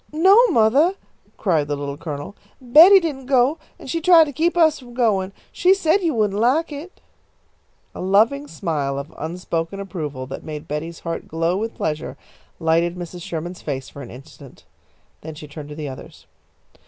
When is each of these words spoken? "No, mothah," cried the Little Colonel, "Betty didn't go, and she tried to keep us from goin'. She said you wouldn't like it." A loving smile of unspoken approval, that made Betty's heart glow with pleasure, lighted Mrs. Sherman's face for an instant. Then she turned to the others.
"No, 0.11 0.35
mothah," 0.47 0.95
cried 1.37 1.67
the 1.67 1.75
Little 1.75 1.95
Colonel, 1.95 2.35
"Betty 2.59 2.99
didn't 2.99 3.27
go, 3.27 3.59
and 3.77 3.87
she 3.87 4.01
tried 4.01 4.23
to 4.23 4.31
keep 4.33 4.57
us 4.57 4.79
from 4.79 4.95
goin'. 4.95 5.31
She 5.51 5.75
said 5.75 6.01
you 6.01 6.15
wouldn't 6.15 6.39
like 6.39 6.71
it." 6.71 6.99
A 7.93 8.01
loving 8.01 8.47
smile 8.47 8.97
of 8.97 9.13
unspoken 9.15 9.79
approval, 9.79 10.25
that 10.25 10.43
made 10.43 10.67
Betty's 10.67 11.01
heart 11.01 11.27
glow 11.27 11.55
with 11.55 11.75
pleasure, 11.75 12.17
lighted 12.59 12.95
Mrs. 12.95 13.21
Sherman's 13.21 13.61
face 13.61 13.89
for 13.89 14.01
an 14.01 14.09
instant. 14.09 14.63
Then 15.21 15.35
she 15.35 15.47
turned 15.47 15.69
to 15.69 15.75
the 15.75 15.87
others. 15.89 16.25